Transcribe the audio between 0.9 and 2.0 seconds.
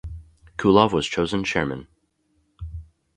was chosen Chairman.